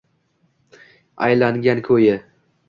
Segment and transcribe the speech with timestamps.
[1.27, 2.17] aylangan koʼyi